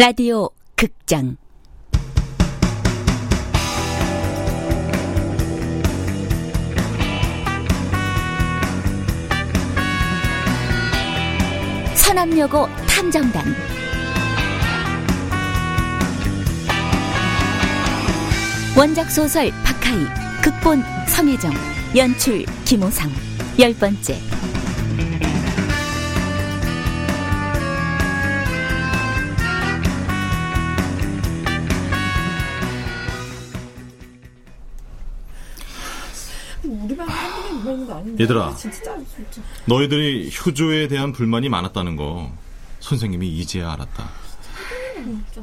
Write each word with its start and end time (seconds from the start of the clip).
라디오 0.00 0.48
극장. 0.76 1.36
서남여고 11.96 12.68
탐정단. 12.88 13.42
원작 18.78 19.10
소설 19.10 19.50
박하이 19.64 20.06
극본 20.44 20.80
성혜정 21.08 21.52
연출 21.96 22.44
김호상. 22.64 23.10
열 23.58 23.74
번째 23.74 24.16
얘들아, 38.20 38.56
너희들이 39.66 40.30
효조에 40.30 40.88
대한 40.88 41.12
불만이 41.12 41.48
많았다는 41.48 41.96
거 41.96 42.32
선생님이 42.80 43.28
이제야 43.28 43.72
알았다. 43.72 44.08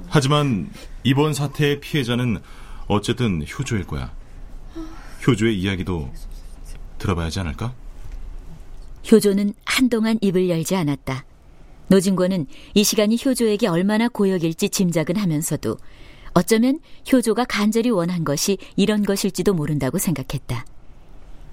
하지만 0.08 0.70
이번 1.04 1.34
사태의 1.34 1.80
피해자는 1.80 2.42
어쨌든 2.88 3.46
효조일 3.48 3.86
거야. 3.86 4.12
효조의 5.26 5.60
이야기도 5.60 6.12
들어봐야 7.00 7.28
하지 7.28 7.40
않을까? 7.40 7.74
효조는 9.12 9.54
한동안 9.66 10.18
입을 10.22 10.50
열지 10.50 10.76
않았다. 10.76 11.26
노진권은 11.88 12.48
이 12.74 12.84
시간이 12.84 13.18
효조에게 13.24 13.68
얼마나 13.68 14.08
고역일지 14.08 14.70
짐작은 14.70 15.18
하면서도 15.18 15.78
어쩌면 16.34 16.80
효조가 17.12 17.46
간절히 17.46 17.92
원한 17.92 18.24
것이 18.24 18.58
이런 18.76 19.04
것일지도 19.04 19.54
모른다고 19.54 19.98
생각했다. 20.00 20.66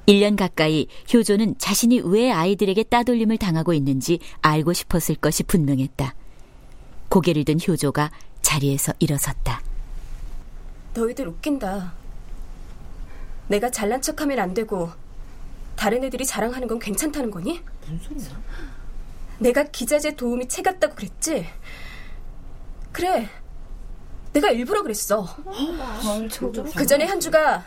1년 0.06 0.36
가까이 0.36 0.88
효조는 1.12 1.56
자신이 1.58 2.00
왜 2.04 2.30
아이들에게 2.30 2.82
따돌림을 2.84 3.38
당하고 3.38 3.72
있는지 3.72 4.18
알고 4.40 4.72
싶었을 4.72 5.14
것이 5.16 5.42
분명했다. 5.44 6.14
고개를 7.08 7.44
든 7.44 7.58
효조가 7.66 8.10
자리에서 8.40 8.92
일어섰다. 8.98 9.62
너희들 10.94 11.28
웃긴다. 11.28 11.92
내가 13.48 13.70
잘난 13.70 14.00
척하면 14.00 14.38
안 14.38 14.54
되고 14.54 14.90
다른 15.76 16.02
애들이 16.04 16.24
자랑하는 16.24 16.68
건 16.68 16.78
괜찮다는 16.78 17.30
거니? 17.30 17.60
무슨 17.88 18.18
소리야? 18.18 18.40
내가 19.38 19.64
기자재 19.64 20.16
도우미 20.16 20.48
채 20.48 20.62
같다고 20.62 20.94
그랬지? 20.94 21.46
그래. 22.92 23.28
내가 24.32 24.50
일부러 24.50 24.82
그랬어. 24.82 25.26
그 26.76 26.86
전에 26.86 27.04
한주가 27.04 27.64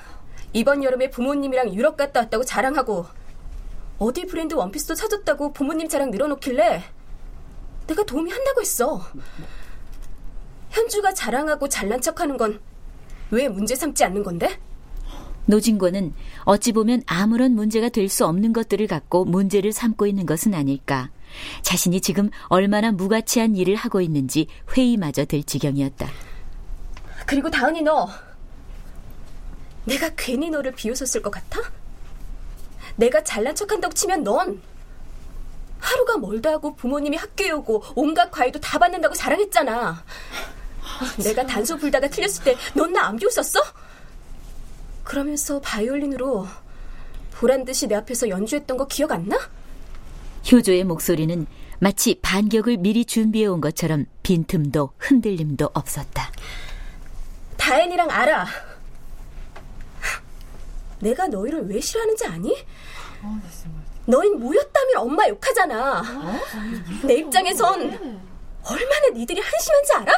이번 0.56 0.84
여름에 0.86 1.09
부모님이랑 1.09 1.73
유럽 1.73 1.98
갔다 1.98 2.22
왔다고 2.22 2.45
자랑하고 2.45 3.06
어디 4.00 4.25
브랜드 4.25 4.53
원피스도 4.56 4.95
사줬다고 4.95 5.52
부모님 5.52 5.89
자랑 5.89 6.12
늘어놓길래 6.12 6.81
내가 7.88 8.03
도움이 8.06 8.31
한다고 8.31 8.62
했어. 8.62 9.02
현주가 10.70 11.14
자랑하고 11.14 11.67
잘난 11.70 12.02
척하는 12.02 12.38
건 12.38 12.59
왜 13.31 13.50
문제 13.50 13.75
삼지 13.75 14.03
않는 14.06 14.23
건데? 14.23 14.59
노진권은 15.47 16.14
어찌 16.44 16.72
보면 16.72 17.02
아무런 17.08 17.53
문제가 17.53 17.90
될 17.90 18.08
수 18.08 18.25
없는 18.25 18.53
것들을 18.53 18.86
갖고 18.88 19.25
문제를 19.25 19.73
삼고 19.73 20.06
있는 20.08 20.25
것은 20.25 20.53
아닐까. 20.53 21.09
자신이 21.64 22.02
지금 22.02 22.30
얼마나 22.47 22.92
무가치한 22.92 23.56
일을 23.56 23.75
하고 23.75 24.00
있는지 24.00 24.47
회의마저 24.78 25.25
들 25.25 25.44
지경이었다. 25.44 26.07
그리고 27.25 27.50
다은이 27.50 27.81
너 27.81 28.07
내가 29.85 30.09
괜히 30.16 30.50
너를 30.50 30.72
비웃었을 30.73 31.22
것 31.22 31.29
같아? 31.31 31.62
내가 32.96 33.23
잘난 33.23 33.56
척한다고 33.56 33.94
치면 33.94 34.23
넌 34.23 34.62
하루가 35.79 36.18
멀다 36.18 36.51
하고 36.51 36.75
부모님이 36.75 37.18
학교에 37.18 37.51
오고 37.51 37.84
온갖 37.95 38.31
과외도 38.31 38.59
다 38.59 38.79
받는다고 38.79 39.13
자랑했잖아. 39.16 40.03
내가 41.24 41.45
단소 41.45 41.78
불다가 41.78 42.07
틀렸을 42.07 42.44
때 42.44 42.56
넌 42.75 42.94
나 42.94 43.07
안 43.07 43.18
비웃었어? 43.18 43.59
그러면서 45.03 45.59
바이올린으로 45.62 46.47
보란 47.34 47.66
듯이 47.66 47.88
내 47.88 47.95
앞에서 47.95 48.29
연주했던 48.29 48.78
거 48.78 48.88
기억 48.88 49.12
안 49.12 49.28
나? 49.28 49.38
효조의 50.51 50.84
목소리는 50.85 51.45
마치 51.79 52.18
반격을 52.22 52.78
미리 52.78 53.03
준비해 53.06 53.45
온 53.47 53.59
것처럼 53.62 54.06
빈틈도 54.24 54.94
흔들림도 54.97 55.69
없었다. 55.74 56.31
다엔이랑 57.57 58.09
알아. 58.09 58.47
내가 61.00 61.28
너희를 61.28 61.67
왜 61.67 61.79
싫어하는지 61.79 62.25
아니? 62.25 62.66
너흰 64.06 64.39
모였다면 64.39 64.97
엄마 64.97 65.28
욕하잖아. 65.28 66.01
내 67.03 67.16
입장에선 67.16 67.81
얼마나 68.63 69.07
니들이 69.13 69.41
한심한지 69.41 69.94
알아? 69.94 70.13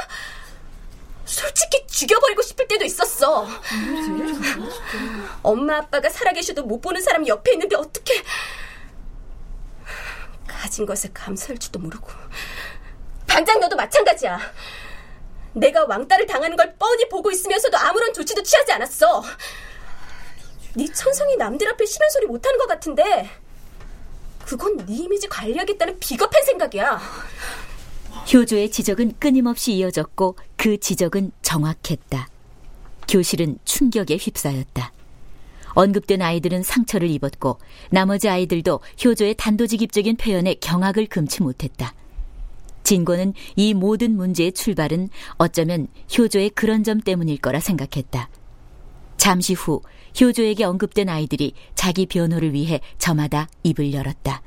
솔직히 1.26 1.86
죽여버리고 1.88 2.42
싶을 2.42 2.68
때도 2.68 2.86
있었어. 2.86 3.48
엄마 5.44 5.78
아빠가 5.78 6.10
살아계셔도 6.10 6.64
못 6.64 6.80
보는 6.82 7.02
사람이 7.02 7.28
옆에 7.28 7.54
있는데 7.54 7.76
어떻게 7.76 8.24
가진 10.48 10.86
것에 10.86 11.10
감사할 11.14 11.58
줄도 11.58 11.80
모르고 11.80 12.10
반장 13.28 13.60
너도 13.60 13.76
마찬가지야. 13.76 14.40
내가 15.54 15.86
왕따를 15.86 16.26
당하는 16.26 16.56
걸 16.56 16.76
뻔히 16.78 17.08
보고 17.10 17.32
있으면서도 17.32 17.78
아무런 17.78 18.14
조치도 18.14 18.44
취하지 18.44 18.72
않았어. 18.74 19.24
네 20.78 20.86
천성이 20.94 21.36
남들 21.38 21.68
앞에 21.70 21.86
심한 21.88 22.08
소리 22.12 22.28
못하는 22.28 22.60
것 22.60 22.68
같은데 22.68 23.28
그건 24.46 24.78
네 24.86 24.94
이미지 24.94 25.28
관리하겠다는 25.28 25.98
비겁한 26.00 26.44
생각이야. 26.44 27.02
효조의 28.32 28.70
지적은 28.70 29.16
끊임없이 29.18 29.74
이어졌고 29.74 30.38
그 30.56 30.80
지적은 30.80 31.32
정확했다. 31.42 32.30
교실은 33.08 33.58
충격에 33.66 34.18
휩싸였다. 34.18 34.94
언급된 35.74 36.22
아이들은 36.22 36.62
상처를 36.62 37.10
입었고 37.10 37.58
나머지 37.90 38.30
아이들도 38.30 38.80
효조의 39.04 39.34
단도직입적인 39.36 40.18
표현에 40.18 40.54
경악을 40.56 41.08
금치 41.08 41.42
못했다. 41.42 41.96
진고는 42.84 43.34
이 43.56 43.74
모든 43.74 44.16
문제의 44.16 44.52
출발은 44.52 45.10
어쩌면 45.38 45.88
효조의 46.16 46.52
그런 46.52 46.84
점 46.84 47.02
때문일 47.02 47.40
거라 47.40 47.60
생각했다. 47.60 48.30
잠시 49.18 49.54
후 49.54 49.82
효조에게 50.20 50.64
언급된 50.64 51.10
아이들이 51.10 51.54
자기 51.76 52.06
변호를 52.06 52.54
위해 52.54 52.80
저마다 52.98 53.48
입을 53.64 53.94
열었다. 53.94 54.42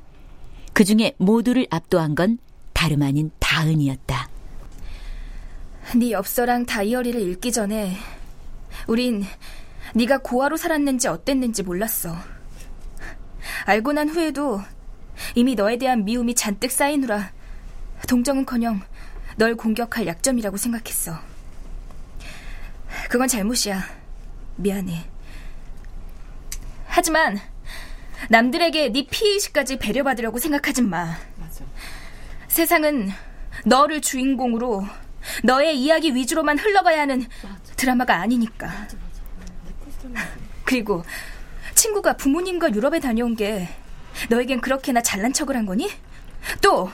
그 0.73 0.85
중에 0.85 1.15
모두를 1.19 1.67
압도한 1.71 2.15
건 2.15 2.39
다름 2.73 3.03
아닌 3.03 3.31
다은이었다. 3.39 4.31
네 5.97 6.13
엽서랑 6.13 6.67
다이어리를 6.67 7.21
읽기 7.21 7.53
전에 7.53 7.97
우린 8.87 9.25
네가 9.95 10.19
고아로 10.19 10.57
살았는지 10.57 11.09
어땠는지 11.09 11.63
몰랐어. 11.63 12.17
알고 13.67 13.93
난 13.93 14.09
후에도 14.09 14.61
이미 15.35 15.55
너에 15.55 15.77
대한 15.77 16.05
미움이 16.05 16.35
잔뜩 16.35 16.71
쌓이느라 16.71 17.33
동정은커녕 18.09 18.81
널 19.37 19.57
공격할 19.57 20.07
약점이라고 20.07 20.57
생각했어. 20.57 21.19
그건 23.11 23.29
잘못이야. 23.29 24.00
미안해. 24.61 25.05
하지만 26.87 27.39
남들에게 28.29 28.91
네 28.93 29.07
피해의식까지 29.11 29.79
배려받으려고 29.79 30.39
생각하진 30.39 30.89
마. 30.89 31.17
맞아. 31.37 31.65
세상은 32.49 33.11
너를 33.65 34.01
주인공으로 34.01 34.85
너의 35.45 35.79
이야기 35.79 36.15
위주로만 36.15 36.59
흘러가야 36.59 37.03
하는 37.03 37.27
맞아. 37.43 37.75
드라마가 37.77 38.17
아니니까. 38.21 38.67
맞아, 38.67 38.97
그리고 40.65 41.05
친구가 41.75 42.17
부모님과 42.17 42.73
유럽에 42.75 43.01
다녀온 43.01 43.37
게 43.37 43.69
너에겐 44.29 44.61
그렇게나 44.61 45.03
잘난 45.03 45.33
척을 45.33 45.57
한 45.57 45.67
거니? 45.67 45.89
또 46.61 46.91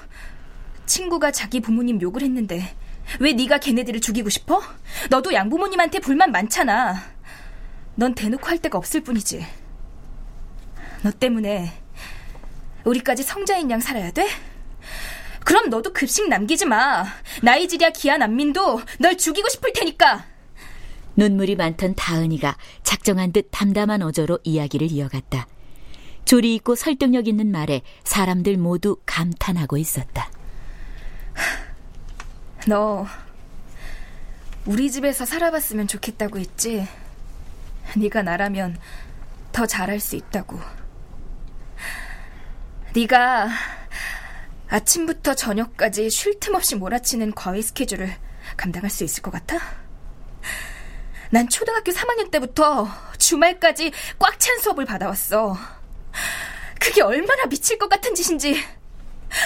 친구가 0.86 1.30
자기 1.32 1.60
부모님 1.60 2.00
욕을 2.00 2.22
했는데 2.22 2.74
왜 3.20 3.32
네가 3.32 3.58
걔네들을 3.58 4.00
죽이고 4.00 4.28
싶어? 4.28 4.62
너도 5.10 5.32
양부모님한테 5.32 6.00
불만 6.00 6.32
많잖아. 6.32 7.15
넌 7.96 8.14
대놓고 8.14 8.46
할 8.46 8.58
데가 8.58 8.78
없을 8.78 9.00
뿐이지. 9.02 9.44
너 11.02 11.10
때문에 11.10 11.72
우리까지 12.84 13.22
성자인 13.22 13.70
양 13.70 13.80
살아야 13.80 14.10
돼? 14.10 14.28
그럼 15.44 15.70
너도 15.70 15.92
급식 15.92 16.28
남기지 16.28 16.66
마. 16.66 17.04
나이지리아 17.42 17.90
기아 17.90 18.16
난민도 18.18 18.80
널 19.00 19.16
죽이고 19.16 19.48
싶을 19.48 19.72
테니까. 19.72 20.24
눈물이 21.16 21.56
많던 21.56 21.94
다은이가 21.94 22.56
작정한 22.82 23.32
듯 23.32 23.48
담담한 23.50 24.02
어조로 24.02 24.40
이야기를 24.44 24.90
이어갔다. 24.92 25.46
조리 26.24 26.54
있고 26.56 26.74
설득력 26.74 27.28
있는 27.28 27.50
말에 27.50 27.82
사람들 28.04 28.58
모두 28.58 28.98
감탄하고 29.06 29.78
있었다. 29.78 30.30
너 32.66 33.06
우리 34.66 34.90
집에서 34.90 35.24
살아봤으면 35.24 35.86
좋겠다고 35.86 36.38
했지. 36.40 36.86
네가 37.96 38.22
나라면 38.22 38.76
더 39.52 39.66
잘할 39.66 40.00
수 40.00 40.16
있다고. 40.16 40.60
네가 42.94 43.48
아침부터 44.68 45.34
저녁까지 45.34 46.10
쉴 46.10 46.40
틈 46.40 46.54
없이 46.54 46.74
몰아치는 46.76 47.34
과외 47.34 47.62
스케줄을 47.62 48.10
감당할 48.56 48.90
수 48.90 49.04
있을 49.04 49.22
것 49.22 49.30
같아? 49.30 49.58
난 51.30 51.48
초등학교 51.48 51.92
3학년 51.92 52.30
때부터 52.30 52.88
주말까지 53.18 53.92
꽉 54.18 54.38
찬 54.38 54.58
수업을 54.60 54.84
받아왔어. 54.84 55.56
그게 56.80 57.02
얼마나 57.02 57.46
미칠 57.46 57.78
것 57.78 57.88
같은 57.88 58.14
짓인지 58.14 58.62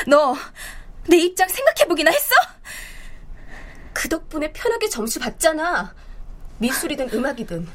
너 0.06 0.36
내 1.08 1.16
입장 1.16 1.48
생각해보기나 1.48 2.10
했어? 2.10 2.34
그 3.92 4.08
덕분에 4.08 4.52
편하게 4.52 4.88
점수 4.88 5.18
받잖아. 5.18 5.94
미술이든 6.58 7.10
음악이든. 7.12 7.66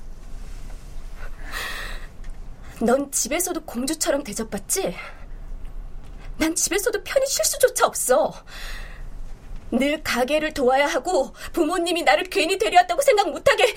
넌 2.82 3.12
집에서도 3.12 3.62
공주처럼 3.66 4.24
대접받지? 4.24 4.96
난 6.38 6.54
집에서도 6.56 7.04
편히 7.04 7.26
쉴 7.28 7.46
수조차 7.46 7.86
없어. 7.86 8.34
늘 9.72 10.04
가게를 10.04 10.54
도와야 10.54 10.86
하고 10.88 11.34
부모님이 11.54 12.04
나를 12.04 12.26
괜히 12.26 12.58
데려왔다고 12.58 13.02
생각 13.02 13.30
못하게 13.32 13.74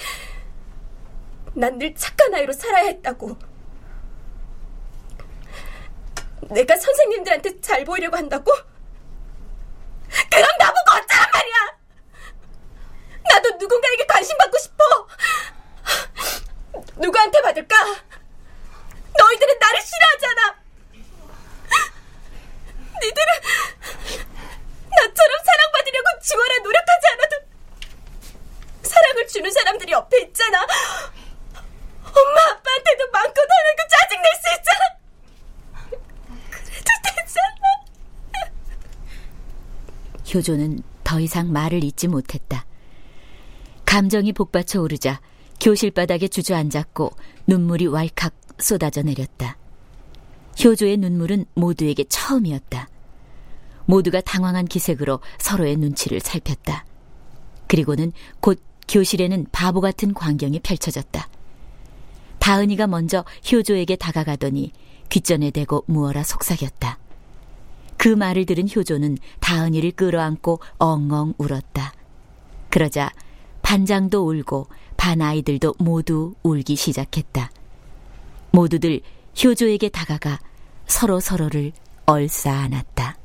난 1.54 1.78
늘 1.78 1.94
착한 1.94 2.34
아이로 2.34 2.52
살아야 2.52 2.86
했다고. 2.86 3.36
내가 6.50 6.76
선생님들한테 6.76 7.60
잘 7.60 7.84
보이려고 7.84 8.16
한다고? 8.16 8.52
그럼 10.30 10.48
나보고 10.58 10.90
어쩌란 10.92 11.30
말이야! 11.34 11.78
나도 13.30 13.50
누군가에게 13.58 14.06
관심 14.06 14.36
받고 14.38 14.58
싶어! 14.58 14.84
누구한테 16.96 17.42
받을까? 17.42 17.76
너희들은 19.38 19.58
나를 19.58 19.80
싫어하잖아! 19.80 20.58
니들은 23.00 23.32
나처럼 24.90 25.38
사랑받으려고 25.44 26.06
지원하 26.22 26.58
노력하지 26.58 27.06
않아도 27.12 27.36
사랑을 28.82 29.26
주는 29.28 29.50
사람들이 29.50 29.92
옆에 29.92 30.20
있잖아. 30.22 30.60
엄마 30.62 32.42
아빠한테도 32.50 33.10
많고 33.12 33.40
하는 33.40 33.76
거 33.76 33.86
짜증 33.88 34.20
낼 34.20 34.32
수 34.34 34.48
있잖아. 34.58 34.82
그래도 36.50 36.90
되잖아. 37.04 37.66
효조는 40.34 40.82
더 41.04 41.20
이상 41.20 41.52
말을 41.52 41.84
잇지 41.84 42.08
못했다. 42.08 42.66
감정이 43.86 44.32
복받쳐 44.32 44.82
오르자 44.82 45.20
교실 45.60 45.92
바닥에 45.92 46.26
주저앉았고 46.28 47.12
눈물이 47.46 47.86
왈칵 47.86 48.34
쏟아져 48.58 49.02
내렸다. 49.02 49.56
효조의 50.62 50.96
눈물은 50.96 51.44
모두에게 51.54 52.04
처음이었다. 52.04 52.88
모두가 53.86 54.20
당황한 54.20 54.66
기색으로 54.66 55.20
서로의 55.38 55.76
눈치를 55.76 56.20
살폈다. 56.20 56.84
그리고는 57.68 58.12
곧 58.40 58.60
교실에는 58.88 59.46
바보 59.52 59.80
같은 59.80 60.14
광경이 60.14 60.60
펼쳐졌다. 60.60 61.28
다은이가 62.38 62.86
먼저 62.86 63.24
효조에게 63.50 63.96
다가가더니 63.96 64.72
귓전에 65.08 65.50
대고 65.50 65.84
무어라 65.86 66.22
속삭였다. 66.22 66.98
그 67.96 68.08
말을 68.08 68.46
들은 68.46 68.68
효조는 68.74 69.18
다은이를 69.40 69.92
끌어안고 69.92 70.60
엉엉 70.78 71.34
울었다. 71.38 71.92
그러자 72.70 73.12
반장도 73.62 74.26
울고 74.26 74.68
반 74.96 75.20
아이들도 75.20 75.74
모두 75.78 76.34
울기 76.42 76.76
시작했다. 76.76 77.50
모두들 78.50 79.00
효조에게 79.42 79.88
다가가 79.88 80.38
서로 80.86 81.20
서로를 81.20 81.72
얼싸안았다. 82.06 83.17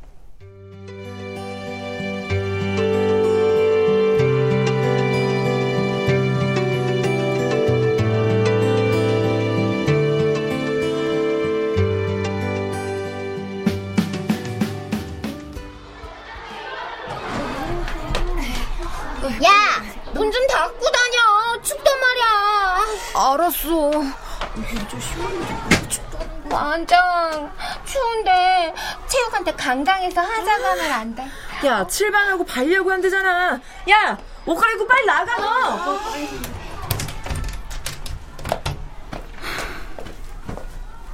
체육한테 29.44 29.51
강당에서 29.51 30.22
하자고 30.22 30.63
하면 30.63 30.92
안 30.92 31.16
돼? 31.16 31.25
야, 31.66 31.86
칠반하고 31.86 32.45
발려고 32.45 32.92
한대잖아. 32.92 33.62
야, 33.90 34.18
옷 34.45 34.56
갈아입고 34.56 34.88
빨리 34.88 35.06
나가 35.06 35.38
너. 35.38 36.00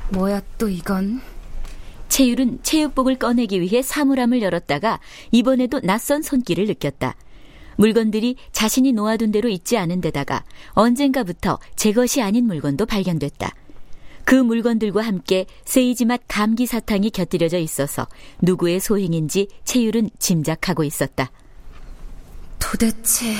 뭐야 0.09 0.41
또 0.57 0.69
이건? 0.69 1.21
채율은 2.07 2.59
체육복을 2.63 3.17
꺼내기 3.17 3.61
위해 3.61 3.81
사물함을 3.81 4.41
열었다가 4.41 4.99
이번에도 5.31 5.79
낯선 5.81 6.21
손길을 6.21 6.65
느꼈다. 6.65 7.15
물건들이 7.75 8.35
자신이 8.51 8.91
놓아둔 8.93 9.31
대로 9.31 9.47
있지 9.49 9.77
않은 9.77 10.01
데다가 10.01 10.43
언젠가부터 10.71 11.59
제 11.75 11.93
것이 11.93 12.21
아닌 12.21 12.45
물건도 12.45 12.85
발견됐다. 12.87 13.53
그 14.29 14.35
물건들과 14.35 15.01
함께 15.01 15.47
세이지 15.65 16.05
맛 16.05 16.21
감기 16.27 16.67
사탕이 16.67 17.09
곁들여져 17.09 17.57
있어서 17.57 18.07
누구의 18.43 18.79
소행인지 18.79 19.47
채율은 19.63 20.11
짐작하고 20.19 20.83
있었다. 20.83 21.31
도대체 22.59 23.33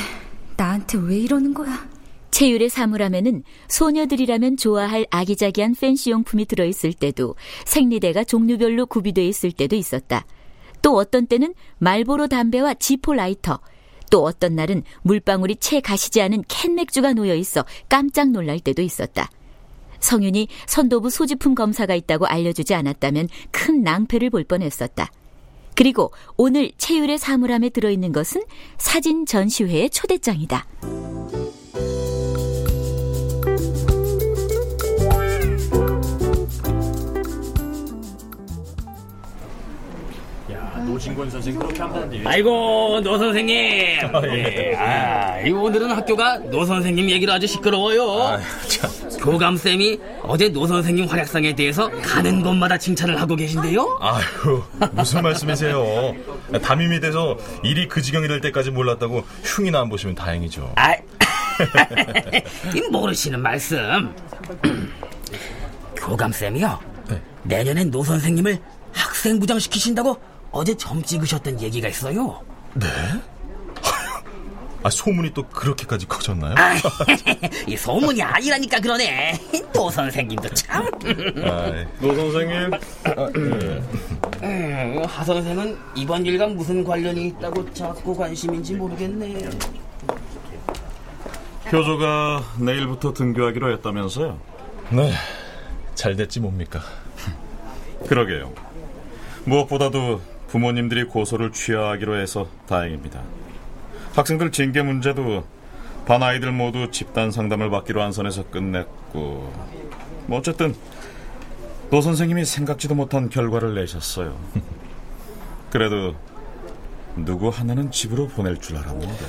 나한테 0.58 0.98
왜 0.98 1.20
이러는 1.20 1.54
거야? 1.54 1.88
채율의 2.32 2.70
사물함에는 2.70 3.44
소녀들이라면 3.68 4.58
좋아할 4.58 5.06
아기자기한 5.12 5.76
팬시 5.80 6.10
용품이 6.10 6.48
들어있을 6.48 6.94
때도 6.94 7.36
생리대가 7.68 8.24
종류별로 8.24 8.88
구비돼 8.88 9.28
있을 9.28 9.52
때도 9.52 9.76
있었다. 9.76 10.26
또 10.82 10.96
어떤 10.96 11.28
때는 11.28 11.54
말보로 11.78 12.28
담배와 12.30 12.74
지포 12.74 13.14
라이터, 13.14 13.60
또 14.10 14.24
어떤 14.24 14.56
날은 14.56 14.82
물방울이 15.04 15.58
채 15.58 15.82
가시지 15.82 16.20
않은 16.24 16.46
캔 16.48 16.74
맥주가 16.74 17.14
놓여 17.14 17.36
있어 17.36 17.64
깜짝 17.88 18.32
놀랄 18.32 18.60
때도 18.60 18.82
있었다. 18.82 19.30
성윤이 20.00 20.48
선도부 20.68 21.10
소지품 21.10 21.56
검사가 21.56 21.96
있다고 21.96 22.26
알려주지 22.26 22.74
않았다면 22.74 23.30
큰 23.52 23.84
낭패를 23.84 24.30
볼 24.30 24.44
뻔했었다. 24.44 25.10
그리고 25.76 26.12
오늘 26.36 26.72
채율의 26.78 27.18
사물함에 27.18 27.70
들어있는 27.70 28.12
것은 28.12 28.44
사진 28.78 29.26
전시회의 29.26 29.90
초대장이다. 29.90 31.09
노진권 41.10 41.30
선생 41.30 41.56
그렇게 41.58 41.82
한다는데. 41.82 42.22
아이고 42.26 43.02
노 43.04 43.18
선생님. 43.18 43.56
예. 43.56 44.76
아, 44.76 45.40
이 45.42 45.52
오늘은 45.52 45.92
학교가 45.92 46.38
노 46.50 46.66
선생님 46.66 47.10
얘기로 47.10 47.34
아주 47.34 47.48
시끄러워요. 47.48 48.12
아, 48.22 48.40
교감 49.20 49.58
쌤이 49.58 50.00
어제 50.24 50.50
노 50.50 50.68
선생님 50.68 51.06
활약상에 51.06 51.56
대해서 51.56 51.90
가는 52.02 52.42
곳마다 52.42 52.78
칭찬을 52.78 53.20
하고 53.20 53.36
계신데요. 53.36 53.98
아유 54.02 54.64
무슨 54.92 55.22
말씀이세요? 55.24 56.16
담임이 56.62 57.00
돼서 57.00 57.38
일이 57.64 57.88
그 57.88 58.02
지경이 58.02 58.28
될 58.28 58.42
때까지 58.42 58.72
몰랐다고 58.72 59.24
흉이나 59.44 59.82
안 59.82 59.90
보시면 59.90 60.16
다행이죠. 60.16 60.74
아, 60.76 60.94
이 62.76 62.82
모르시는 62.92 63.42
말씀. 63.42 64.14
교감 65.98 66.32
쌤이요. 66.32 66.80
네. 67.10 67.22
내년엔 67.44 67.92
노 67.92 68.04
선생님을 68.04 68.58
학생부장 68.94 69.60
시키신다고 69.60 70.18
어제 70.52 70.76
점 70.76 71.02
찍으셨던 71.02 71.62
얘기가 71.62 71.88
있어요. 71.88 72.42
네? 72.74 72.88
아, 74.82 74.90
소문이 74.90 75.34
또 75.34 75.44
그렇게까지 75.48 76.08
커졌나요? 76.08 76.56
아, 76.58 76.76
이 77.68 77.76
소문이 77.76 78.22
아니라니까 78.22 78.80
그러네. 78.80 79.40
노 79.74 79.90
선생님도 79.90 80.50
참. 80.50 80.86
아, 81.44 81.86
노 82.00 82.16
선생님. 82.16 82.74
아, 83.04 83.32
네. 83.34 83.84
음, 84.42 85.04
하 85.06 85.24
선생은 85.24 85.78
이번 85.96 86.26
일과 86.26 86.48
무슨 86.48 86.84
관련이 86.84 87.28
있다고 87.28 87.74
자꾸 87.74 88.16
관심인지 88.16 88.74
모르겠네. 88.76 89.50
효조가 91.72 92.56
내일부터 92.60 93.14
등교하기로 93.14 93.72
했다면서요? 93.74 94.40
네, 94.92 95.14
잘 95.94 96.16
됐지 96.16 96.40
뭡니까? 96.40 96.82
그러게요. 98.08 98.52
무엇보다도 99.46 100.20
부모님들이 100.50 101.06
고소를 101.06 101.52
취하하기로 101.52 102.18
해서 102.18 102.48
다행입니다. 102.68 103.22
학생들 104.16 104.52
징계 104.52 104.82
문제도 104.82 105.46
반 106.06 106.24
아이들 106.24 106.52
모두 106.52 106.90
집단 106.92 107.32
상담을 107.32 107.70
받기로 107.70 108.02
한 108.02 108.12
선에서 108.12 108.50
끝냈고 108.50 109.54
뭐 110.26 110.40
어쨌든 110.40 110.76
노 111.92 112.02
선생님이 112.02 112.46
생각지도 112.46 112.96
못한 112.96 113.30
결과를 113.30 113.76
내셨어요. 113.76 114.38
그래도 115.72 116.16
누구 117.16 117.50
하나는 117.50 117.92
집으로 117.92 118.28
보낼 118.28 118.58
줄 118.58 118.78
알았는데. 118.78 119.26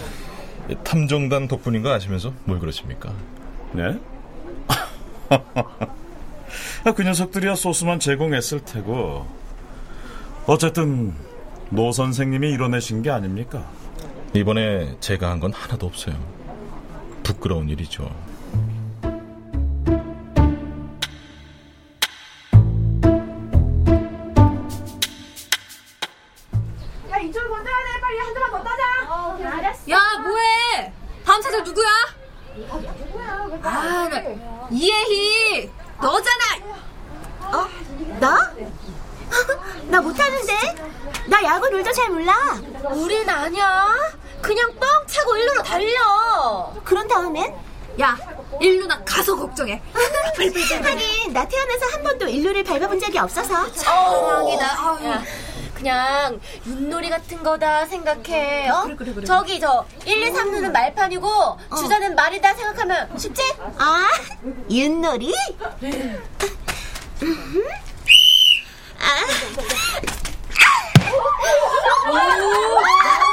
탐정단 0.85 1.49
덕분인 1.49 1.83
거 1.83 1.91
아시면서 1.91 2.33
뭘 2.45 2.59
그러십니까? 2.59 3.12
네? 3.73 3.99
아, 6.85 6.93
그 6.93 7.03
녀석들이야 7.03 7.55
소스만 7.55 7.99
제공했을 7.99 8.65
테고. 8.65 9.27
어쨌든 10.52 11.14
노 11.71 11.92
선생님이 11.92 12.50
이뤄내신 12.50 13.02
게 13.02 13.11
아닙니까? 13.11 13.71
이번에 14.35 14.97
제가 14.99 15.30
한 15.30 15.38
건 15.38 15.52
하나도 15.52 15.87
없어요. 15.87 16.16
부끄러운 17.23 17.69
일이죠. 17.69 18.11
걱정해. 49.50 49.83
하긴 49.92 51.33
나 51.33 51.47
태어나서 51.47 51.87
한 51.92 52.02
번도 52.02 52.28
일루를 52.28 52.64
밟아본 52.64 53.00
적이 53.00 53.19
없어서. 53.19 53.71
다행이다. 53.73 54.76
그냥 55.75 56.40
윷놀이 56.66 57.09
같은 57.09 57.42
거다 57.42 57.87
생각해. 57.87 58.69
어? 58.69 58.87
저기 59.25 59.59
저 59.59 59.85
1, 60.04 60.23
2, 60.23 60.33
3루는 60.33 60.73
말판이고 60.73 61.59
주자는 61.76 62.14
말이다 62.14 62.54
생각하면 62.54 63.19
쉽지? 63.19 63.42
아, 63.78 64.09
윷놀이? 64.71 65.33
어머, 72.09 73.30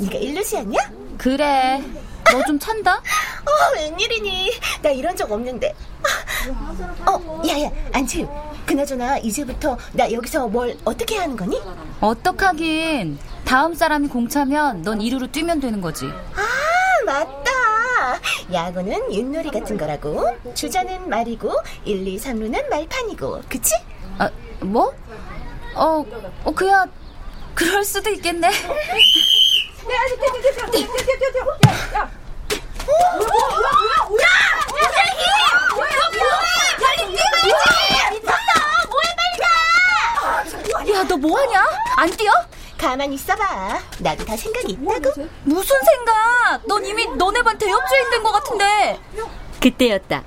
네가 0.00 0.18
일루시였냐? 0.18 0.78
그래. 1.18 1.82
너 2.32 2.42
좀 2.44 2.58
찬다? 2.58 2.94
어, 2.96 3.74
웬일이니? 3.76 4.50
나 4.82 4.90
이런 4.90 5.14
적 5.16 5.30
없는데. 5.30 5.74
어, 7.06 7.42
야야, 7.46 7.70
안채율. 7.92 8.28
그나저나 8.66 9.18
이제부터 9.18 9.78
나 9.92 10.10
여기서 10.10 10.48
뭘 10.48 10.76
어떻게 10.84 11.16
하는 11.18 11.36
거니? 11.36 11.60
어떡하긴. 12.00 13.18
다음 13.44 13.74
사람이 13.74 14.08
공차면 14.08 14.82
넌 14.82 15.00
이루로 15.00 15.30
뛰면 15.30 15.60
되는 15.60 15.80
거지. 15.80 16.06
아, 16.06 17.04
맞다. 17.06 18.20
야구는 18.52 19.12
윷놀이 19.12 19.50
같은 19.50 19.78
거라고. 19.78 20.28
주자는 20.54 21.08
말이고, 21.08 21.52
1, 21.84 22.06
2, 22.08 22.18
3루는 22.18 22.68
말판이고. 22.68 23.42
그치? 23.48 23.72
아, 24.18 24.28
뭐? 24.60 24.92
어, 25.76 26.04
어, 26.44 26.50
그야, 26.52 26.86
그럴 27.54 27.84
수도 27.84 28.10
있겠네. 28.10 28.50
야, 40.92 41.04
너 41.08 41.16
뭐하냐? 41.16 41.64
안 41.96 42.10
뛰어? 42.10 42.30
가만히 42.78 43.14
있어봐. 43.16 43.80
나도 43.98 44.24
다 44.24 44.36
생각이 44.36 44.72
있다고. 44.72 45.26
무슨 45.44 45.76
생각? 45.84 46.60
넌 46.66 46.84
이미 46.84 47.06
너네 47.06 47.42
반 47.42 47.56
대역죄인 47.58 48.10
된 48.10 48.22
것 48.22 48.32
같은데. 48.32 49.00
그때였다. 49.60 50.22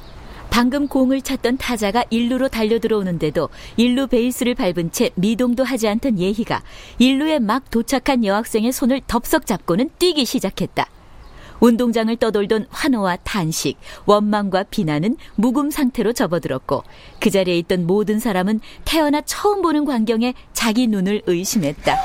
방금 0.60 0.90
공을 0.90 1.22
찼던 1.22 1.56
타자가 1.56 2.04
일루로 2.10 2.50
달려 2.50 2.80
들어오는데도 2.80 3.48
일루 3.78 4.08
베이스를 4.08 4.56
밟은 4.56 4.92
채 4.92 5.10
미동도 5.16 5.64
하지 5.64 5.88
않던 5.88 6.20
예희가 6.20 6.64
일루에 6.98 7.40
막 7.40 7.72
도착한 7.72 8.26
여학생의 8.26 8.74
손을 8.74 9.00
덥석 9.08 9.46
잡고는 9.46 9.90
뛰기 10.00 10.26
시작했다. 10.26 10.86
운동장을 11.62 12.14
떠돌던 12.18 12.68
환호와 12.72 13.20
탄식, 13.24 13.78
원망과 14.04 14.64
비난은 14.64 15.16
묵음 15.36 15.72
상태로 15.72 16.12
접어들었고 16.12 16.84
그 17.22 17.30
자리에 17.30 17.58
있던 17.60 17.88
모든 17.88 18.20
사람은 18.20 18.60
태어나 18.84 19.22
처음 19.22 19.62
보는 19.62 19.86
광경에 19.86 20.34
자기 20.52 20.88
눈을 20.88 21.22
의심했다. 21.26 21.96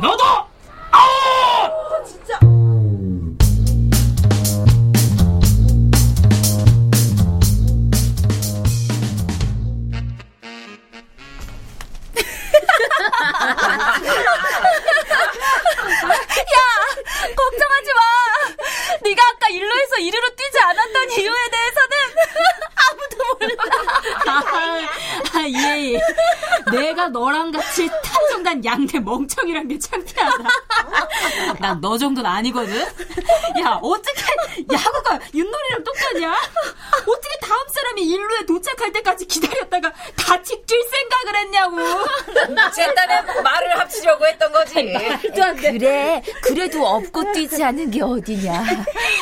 너도 0.00 0.24
양대 28.74 28.98
멍청이란 28.98 29.68
게 29.68 29.78
창피하다. 29.78 30.44
난 31.60 31.80
너 31.80 31.96
정도는 31.98 32.28
아니거든. 32.30 32.80
야, 33.62 33.78
어떻게 33.82 34.22
야구가 34.72 35.20
윷놀이랑 35.34 35.84
똑같냐? 35.84 36.30
어떻게 37.06 37.38
다음 37.42 37.60
사람이 37.68 38.02
일루에 38.02 38.46
도착할 38.46 38.92
때까지 38.92 39.26
기다렸다가 39.26 39.92
다 40.16 40.42
직줄 40.42 40.78
생각을 40.82 41.36
했냐고. 41.40 42.04
제 42.74 42.92
딴에 42.94 43.40
말을 43.42 43.78
합치려고 43.80 44.26
했던 44.26 44.50
거지 44.52 44.74
그래, 45.60 46.22
그래도 46.42 46.86
업고 46.86 47.32
뛰지 47.32 47.62
않은 47.62 47.90
게 47.90 48.00
어디냐. 48.02 48.64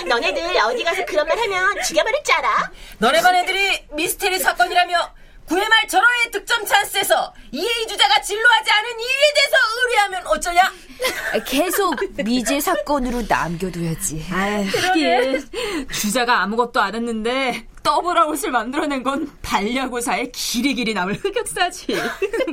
너네들 0.06 0.56
어디 0.58 0.84
가서 0.84 1.04
그런 1.04 1.26
말 1.26 1.38
하면 1.38 1.82
죽여버릴 1.82 2.22
줄 2.24 2.34
알아? 2.36 2.70
너네 2.98 3.20
반 3.22 3.34
애들이 3.36 3.86
미스테리 3.92 4.38
사건이라며 4.38 5.14
9회 5.52 5.68
말 5.68 5.86
절호의 5.86 6.30
득점 6.32 6.64
찬스에서 6.64 7.34
이혜희 7.50 7.86
주자가 7.86 8.20
진로하지 8.22 8.70
않은 8.70 8.90
이유에 9.00 9.32
대해서 9.34 9.56
의뢰하면 9.82 10.26
어쩌냐? 10.28 10.72
계속 11.46 11.94
미제 12.24 12.58
사건으로 12.60 13.22
남겨둬야지. 13.28 14.20
하긴 14.30 15.46
주자가 15.92 16.42
아무것도 16.42 16.80
안 16.80 16.94
했는데 16.94 17.66
더블아웃을 17.82 18.50
만들어낸 18.50 19.02
건 19.02 19.30
반려고사의 19.42 20.32
길이길이 20.32 20.94
남을 20.94 21.16
흑역사지. 21.22 21.96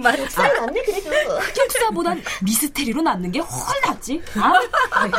맞지? 0.01 0.29
잘 0.29 0.53
남네 0.55 0.81
그래도. 0.81 1.37
흑역사보단 1.39 2.21
미스테리로 2.43 3.01
남는 3.01 3.31
게 3.31 3.39
훨 3.39 3.79
낫지. 3.85 4.21
아? 4.35 4.53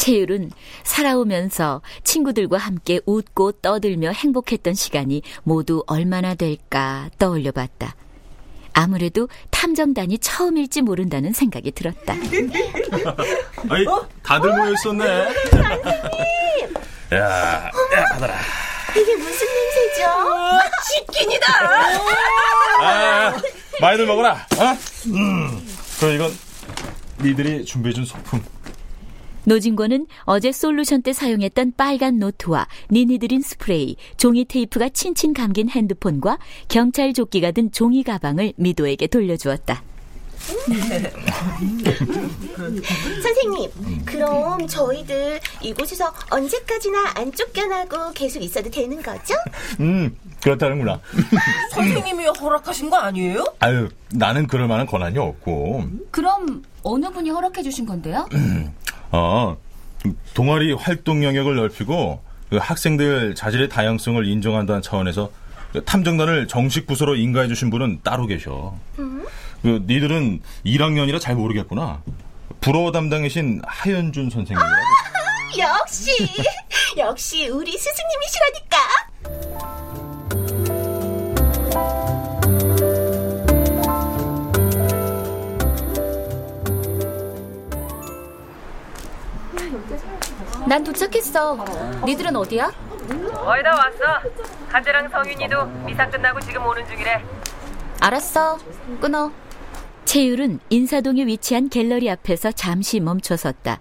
채율은 0.00 0.50
살아오면서 0.82 1.82
친구들과 2.04 2.56
함께 2.56 3.00
웃고 3.04 3.52
떠들며 3.60 4.12
행복했던 4.12 4.72
시간이 4.72 5.20
모두 5.42 5.84
얼마나 5.86 6.34
될까 6.34 7.10
떠올려 7.18 7.52
봤다. 7.52 7.94
아무래도 8.72 9.28
탐정단이 9.50 10.16
처음일지 10.18 10.80
모른다는 10.80 11.34
생각이 11.34 11.72
들었다. 11.72 12.14
아이, 13.68 13.84
다들 14.22 14.50
모여 14.56 14.72
있었네. 14.72 15.04
야, 17.12 17.18
야, 17.18 17.70
받아라. 18.12 18.38
이게 18.92 19.16
무슨 19.16 19.46
냄새죠? 19.46 20.06
치킨이다! 20.88 21.46
아, 22.80 23.36
많이들 23.82 24.06
먹어라. 24.06 24.32
어? 24.32 24.76
음. 25.08 25.68
그럼 25.98 26.14
이건 26.14 26.38
니들이 27.20 27.66
준비해준 27.66 28.06
소품. 28.06 28.42
노진권은 29.50 30.06
어제 30.26 30.52
솔루션 30.52 31.02
때 31.02 31.12
사용했던 31.12 31.72
빨간 31.76 32.20
노트와 32.20 32.68
니니드린 32.92 33.42
스프레이, 33.42 33.96
종이 34.16 34.44
테이프가 34.44 34.90
친친 34.90 35.34
감긴 35.34 35.68
핸드폰과 35.68 36.38
경찰 36.68 37.12
조끼가 37.12 37.50
든 37.50 37.72
종이 37.72 38.04
가방을 38.04 38.52
미도에게 38.54 39.08
돌려주었다. 39.08 39.82
선생님, 43.22 43.70
그럼 44.04 44.68
저희들 44.68 45.40
이곳에서 45.62 46.14
언제까지나 46.30 47.14
안 47.16 47.32
쫓겨나고 47.32 48.12
계속 48.12 48.40
있어도 48.44 48.70
되는 48.70 49.02
거죠? 49.02 49.34
음, 49.80 50.16
그렇다는구나. 50.40 51.00
선생님이 51.74 52.26
허락하신 52.26 52.88
거 52.88 52.98
아니에요? 52.98 53.44
아유, 53.58 53.88
나는 54.10 54.46
그럴 54.46 54.68
만한 54.68 54.86
권한이 54.86 55.18
없고. 55.18 55.86
그럼 56.12 56.62
어느 56.84 57.10
분이 57.10 57.30
허락해 57.30 57.64
주신 57.64 57.84
건데요? 57.84 58.28
어, 59.10 59.56
동아리 60.34 60.72
활동 60.72 61.24
영역을 61.24 61.56
넓히고 61.56 62.22
그 62.50 62.56
학생들 62.56 63.34
자질의 63.34 63.68
다양성을 63.68 64.26
인정한다는 64.26 64.82
차원에서 64.82 65.30
그 65.72 65.84
탐정단을 65.84 66.48
정식 66.48 66.86
부서로 66.86 67.14
인가해 67.14 67.46
주신 67.48 67.70
분은 67.70 68.00
따로 68.02 68.26
계셔. 68.26 68.76
그 69.62 69.84
니들은 69.86 70.40
1학년이라 70.66 71.20
잘 71.20 71.36
모르겠구나. 71.36 72.02
불어 72.60 72.90
담당이신 72.92 73.62
하현준 73.64 74.30
선생님이라고. 74.30 74.74
역시 75.58 76.10
역시 76.96 77.48
우리 77.48 77.72
스승님이시라니까. 77.76 78.78
난 90.70 90.84
도착했어. 90.84 91.64
니들은 92.06 92.36
어디야? 92.36 92.70
거의 93.34 93.60
다 93.60 93.70
왔어. 93.74 94.30
한재랑 94.68 95.08
성윤이도 95.08 95.66
미사 95.84 96.08
끝나고 96.08 96.38
지금 96.42 96.64
오는 96.64 96.86
중이래. 96.86 97.24
알았어. 97.98 98.56
끊어. 99.00 99.32
채율은 100.04 100.60
인사동에 100.70 101.26
위치한 101.26 101.70
갤러리 101.70 102.08
앞에서 102.08 102.52
잠시 102.52 103.00
멈춰섰다. 103.00 103.80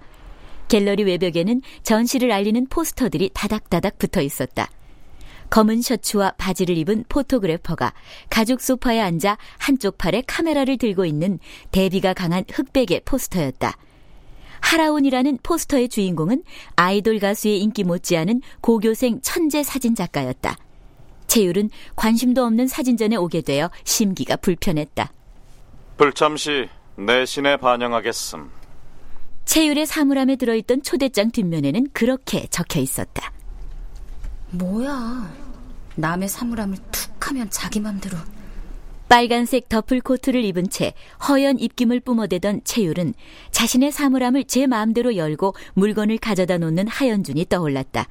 갤러리 0.67 1.03
외벽에는 1.03 1.61
전시를 1.83 2.31
알리는 2.31 2.65
포스터들이 2.71 3.29
다닥다닥 3.35 3.99
붙어 3.99 4.21
있었다. 4.21 4.67
검은 5.51 5.83
셔츠와 5.83 6.31
바지를 6.39 6.75
입은 6.75 7.05
포토그래퍼가 7.07 7.93
가죽 8.31 8.61
소파에 8.61 8.99
앉아 8.99 9.37
한쪽 9.59 9.99
팔에 9.99 10.23
카메라를 10.25 10.79
들고 10.79 11.05
있는 11.05 11.37
대비가 11.69 12.15
강한 12.15 12.45
흑백의 12.51 13.01
포스터였다. 13.05 13.77
하라온이라는 14.61 15.39
포스터의 15.43 15.89
주인공은 15.89 16.43
아이돌 16.75 17.19
가수의 17.19 17.59
인기 17.59 17.83
못지않은 17.83 18.41
고교생 18.61 19.19
천재 19.21 19.63
사진 19.63 19.95
작가였다. 19.95 20.55
채율은 21.27 21.69
관심도 21.95 22.43
없는 22.43 22.67
사진전에 22.67 23.15
오게 23.15 23.41
되어 23.41 23.69
심기가 23.83 24.35
불편했다. 24.35 25.11
불참시 25.97 26.69
내신에 26.95 27.57
반영하겠음. 27.57 28.49
채율의 29.45 29.85
사물함에 29.85 30.35
들어있던 30.35 30.83
초대장 30.83 31.31
뒷면에는 31.31 31.87
그렇게 31.93 32.47
적혀 32.47 32.79
있었다. 32.79 33.31
뭐야. 34.51 35.31
남의 35.95 36.29
사물함을 36.29 36.77
툭 36.91 37.29
하면 37.29 37.49
자기 37.49 37.79
맘대로. 37.79 38.17
빨간색 39.09 39.69
더플 39.69 40.01
코트를 40.01 40.45
입은 40.45 40.69
채 40.69 40.93
허연 41.27 41.59
입김을 41.59 41.99
뿜어대던 41.99 42.61
채율은 42.63 43.15
자신의 43.49 43.91
사물함을 43.91 44.45
제 44.45 44.67
마음대로 44.67 45.15
열고 45.15 45.55
물건을 45.73 46.19
가져다 46.19 46.59
놓는 46.59 46.87
하연준이 46.87 47.45
떠올랐다. 47.49 48.07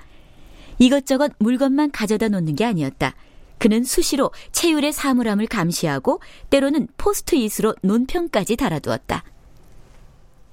이것저것 0.81 1.33
물건만 1.39 1.93
가져다 1.93 2.29
놓는 2.29 2.57
게 2.57 2.65
아니었다. 2.65 3.15
그는 3.59 3.85
수시로 3.85 4.33
채율의 4.53 4.93
사물함을 4.93 5.47
감시하고 5.47 6.21
때로는 6.51 6.89
포스트잇으로 6.97 7.75
논평까지 7.83 8.57
달아두었다. 8.57 9.25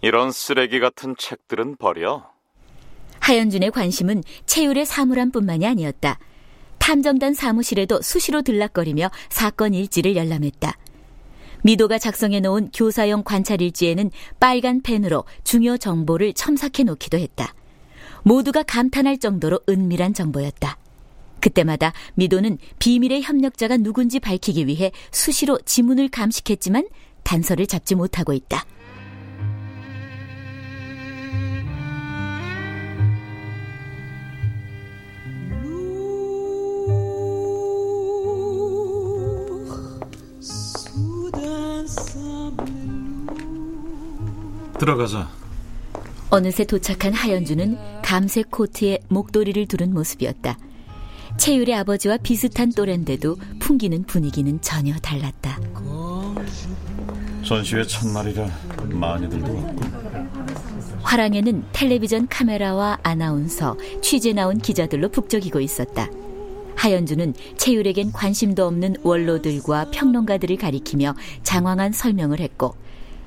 이런 0.01 0.31
쓰레기 0.31 0.79
같은 0.79 1.15
책들은 1.17 1.77
버려. 1.77 2.29
하연준의 3.19 3.71
관심은 3.71 4.23
채율의 4.45 4.85
사물함뿐만이 4.85 5.65
아니었다. 5.65 6.19
탐정단 6.77 7.33
사무실에도 7.33 8.01
수시로 8.01 8.41
들락거리며 8.41 9.09
사건 9.29 9.73
일지를 9.73 10.15
열람했다. 10.15 10.77
미도가 11.63 11.97
작성해 11.97 12.41
놓은 12.41 12.69
교사용 12.73 13.23
관찰 13.23 13.61
일지에는 13.61 14.11
빨간 14.39 14.81
펜으로 14.81 15.23
중요 15.43 15.77
정보를 15.77 16.33
첨삭해 16.33 16.83
놓기도 16.85 17.17
했다. 17.17 17.55
모두가 18.23 18.63
감탄할 18.63 19.17
정도로 19.17 19.59
은밀한 19.67 20.13
정보였다. 20.13 20.77
그때마다 21.39 21.93
미도는 22.15 22.57
비밀의 22.79 23.21
협력자가 23.23 23.77
누군지 23.77 24.19
밝히기 24.19 24.67
위해 24.67 24.91
수시로 25.11 25.59
지문을 25.65 26.09
감식했지만 26.09 26.87
단서를 27.23 27.67
잡지 27.67 27.95
못하고 27.95 28.33
있다. 28.33 28.65
들어가자. 44.85 45.27
어느새 46.29 46.63
도착한 46.63 47.11
하연주는 47.11 48.01
감색 48.03 48.51
코트에 48.51 48.99
목도리를 49.09 49.65
두른 49.65 49.93
모습이었다. 49.93 50.57
채율의 51.37 51.75
아버지와 51.75 52.17
비슷한 52.17 52.71
또래인데도 52.71 53.35
풍기는 53.59 54.03
분위기는 54.03 54.61
전혀 54.61 54.93
달랐다. 54.95 55.59
전시회 57.43 57.83
첫날이라 57.83 58.47
많이들도 58.91 59.55
왔고. 59.55 59.81
화랑에는 61.01 61.65
텔레비전 61.71 62.27
카메라와 62.27 62.99
아나운서, 63.01 63.77
취재 64.01 64.33
나온 64.33 64.59
기자들로 64.59 65.09
북적이고 65.09 65.61
있었다. 65.61 66.09
하연주는 66.75 67.33
채율에겐 67.57 68.11
관심도 68.11 68.65
없는 68.67 68.97
원로들과 69.01 69.89
평론가들을 69.91 70.57
가리키며 70.57 71.15
장황한 71.43 71.91
설명을 71.91 72.39
했고 72.39 72.75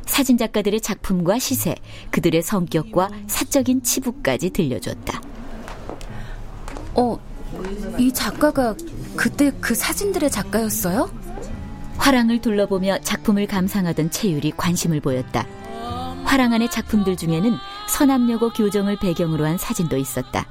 사진작가들의 0.08 0.80
작품과 0.80 1.38
시세, 1.38 1.76
그들의 2.10 2.42
성격과 2.42 3.10
사적인 3.28 3.82
치부까지 3.82 4.50
들려줬다. 4.50 5.20
어, 6.94 7.18
이 7.98 8.12
작가가 8.12 8.74
그때 9.16 9.52
그 9.60 9.74
사진들의 9.74 10.30
작가였어요? 10.30 11.10
화랑을 11.98 12.40
둘러보며 12.40 12.98
작품을 13.00 13.46
감상하던 13.46 14.10
채율이 14.10 14.52
관심을 14.56 15.00
보였다. 15.00 15.46
화랑 16.24 16.52
안의 16.52 16.70
작품들 16.70 17.16
중에는 17.16 17.54
서남여고 17.88 18.50
교정을 18.50 18.98
배경으로 18.98 19.46
한 19.46 19.58
사진도 19.58 19.96
있었다. 19.96 20.46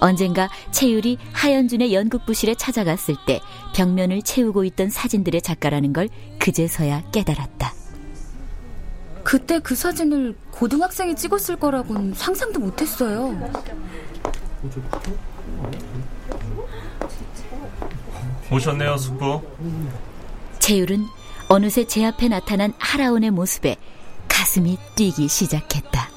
언젠가 0.00 0.48
채율이 0.72 1.18
하연준의 1.32 1.94
연극부실에 1.94 2.56
찾아갔을 2.56 3.14
때 3.26 3.40
벽면을 3.74 4.22
채우고 4.22 4.64
있던 4.64 4.90
사진들의 4.90 5.42
작가라는 5.42 5.92
걸 5.92 6.08
그제서야 6.38 7.02
깨달았다. 7.12 7.81
그때 9.32 9.58
그 9.60 9.74
사진을 9.74 10.36
고등학생이 10.50 11.16
찍었을 11.16 11.56
거라고는 11.56 12.12
상상도 12.12 12.60
못했어요. 12.60 13.34
오셨네요, 18.52 18.98
숙부. 18.98 19.40
채율은 20.58 21.06
어느새 21.48 21.86
제 21.86 22.04
앞에 22.04 22.28
나타난 22.28 22.74
하라온의 22.78 23.30
모습에 23.30 23.76
가슴이 24.28 24.76
뛰기 24.96 25.28
시작했다. 25.28 26.10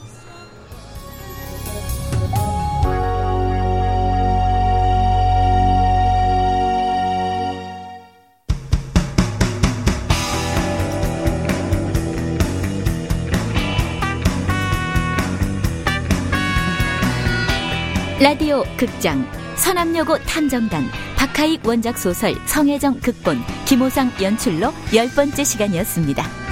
라디오 18.21 18.63
극장 18.77 19.29
서남여고 19.57 20.19
탐정단 20.19 20.85
박하익 21.17 21.67
원작 21.67 21.97
소설 21.97 22.33
성혜정 22.45 23.01
극본 23.01 23.39
김호상 23.65 24.09
연출로 24.21 24.71
열 24.95 25.09
번째 25.09 25.43
시간이었습니다. 25.43 26.44